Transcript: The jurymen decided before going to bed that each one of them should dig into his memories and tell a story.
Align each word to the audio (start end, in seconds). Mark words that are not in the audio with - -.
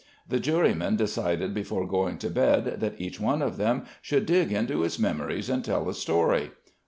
The 0.27 0.39
jurymen 0.39 0.95
decided 0.95 1.53
before 1.53 1.85
going 1.85 2.17
to 2.17 2.31
bed 2.31 2.79
that 2.79 2.99
each 2.99 3.19
one 3.19 3.43
of 3.43 3.57
them 3.57 3.85
should 4.01 4.25
dig 4.25 4.51
into 4.51 4.81
his 4.81 4.97
memories 4.97 5.47
and 5.47 5.63
tell 5.63 5.87
a 5.87 5.93
story. 5.93 6.49